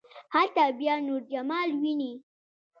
هلته 0.35 0.63
بیا 0.79 0.95
نور 1.07 1.21
جمال 1.31 1.69
ويني. 1.81 2.13